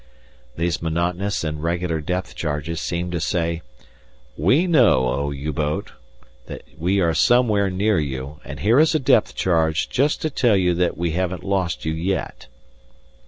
These 0.57 0.81
monotonous 0.81 1.43
and 1.43 1.61
regular 1.61 2.01
depth 2.01 2.33
charges 2.33 2.81
seemed 2.81 3.11
to 3.11 3.19
say: 3.19 3.61
"We 4.35 4.65
know, 4.65 5.07
Oh! 5.07 5.29
U 5.29 5.53
boat, 5.53 5.91
that 6.47 6.63
we 6.75 6.99
are 6.99 7.13
somewhere 7.13 7.69
near 7.69 7.99
you, 7.99 8.39
and 8.43 8.61
here 8.61 8.79
is 8.79 8.95
a 8.95 8.99
depth 8.99 9.35
charge 9.35 9.89
just 9.89 10.19
to 10.23 10.31
tell 10.31 10.57
you 10.57 10.73
that 10.73 10.97
we 10.97 11.11
haven't 11.11 11.43
lost 11.43 11.85
you 11.85 11.93
yet." 11.93 12.47